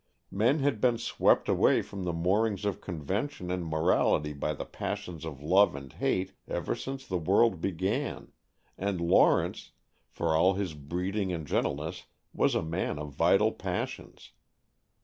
Men 0.31 0.57
had 0.61 0.81
been 0.81 0.97
swept 0.97 1.47
away 1.47 1.83
from 1.83 2.05
the 2.05 2.11
moorings 2.11 2.65
of 2.65 2.81
convention 2.81 3.51
and 3.51 3.63
morality 3.63 4.33
by 4.33 4.53
the 4.53 4.65
passions 4.65 5.25
of 5.25 5.43
love 5.43 5.75
and 5.75 5.93
hate 5.93 6.33
ever 6.47 6.73
since 6.73 7.05
the 7.05 7.19
world 7.19 7.61
began, 7.61 8.31
and 8.79 8.99
Lawrence, 8.99 9.73
for 10.09 10.35
all 10.35 10.55
his 10.55 10.73
breeding 10.73 11.31
and 11.31 11.45
gentleness, 11.45 12.07
was 12.33 12.55
a 12.55 12.63
man 12.63 12.97
of 12.97 13.11
vital 13.13 13.51
passions. 13.51 14.31